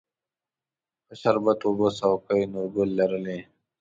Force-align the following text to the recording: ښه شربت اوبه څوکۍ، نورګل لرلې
ښه 1.07 1.13
شربت 1.21 1.59
اوبه 1.65 1.87
څوکۍ، 1.99 2.41
نورګل 2.51 2.89
لرلې 2.99 3.39